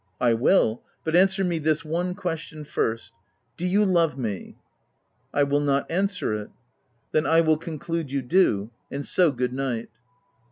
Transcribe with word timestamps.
"I 0.29 0.33
will; 0.33 0.81
but 1.03 1.15
answer 1.15 1.43
me 1.43 1.59
this 1.59 1.85
one 1.85 2.15
question 2.15 2.63
first;— 2.63 3.13
do 3.55 3.67
you 3.67 3.85
love 3.85 4.17
me?"" 4.17 4.55
I 5.31 5.43
will 5.43 5.59
not 5.59 5.91
answer 5.91 6.33
it 6.33 6.49
!""Then 7.11 7.27
I 7.27 7.41
will 7.41 7.57
conclude 7.57 8.11
you 8.11 8.23
do; 8.23 8.71
and 8.91 9.05
so 9.05 9.31
good 9.31 9.53
night." 9.53 9.89